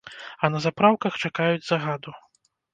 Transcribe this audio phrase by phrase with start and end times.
[0.43, 2.19] А на запраўках чакаюць загаду.